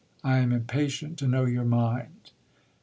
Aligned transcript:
I 0.23 0.39
am 0.39 0.51
impatient 0.51 1.19
to 1.19 1.27
know 1.27 1.45
your 1.45 1.63
mind. 1.63 2.31